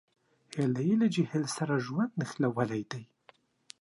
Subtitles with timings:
[0.57, 3.03] هیلۍ له جهیل سره ژوند نښلولی دی